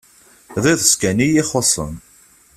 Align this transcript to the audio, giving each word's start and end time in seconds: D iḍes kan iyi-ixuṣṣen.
D 0.61 0.63
iḍes 0.71 0.93
kan 1.01 1.17
iyi-ixuṣṣen. 1.25 1.93